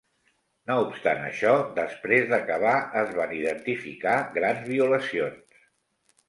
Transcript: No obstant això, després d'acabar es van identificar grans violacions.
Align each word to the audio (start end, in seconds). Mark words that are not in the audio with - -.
No 0.69 0.77
obstant 0.85 1.19
això, 1.25 1.51
després 1.75 2.25
d'acabar 2.31 2.71
es 3.03 3.13
van 3.19 3.35
identificar 3.41 4.17
grans 4.39 4.65
violacions. 4.73 5.63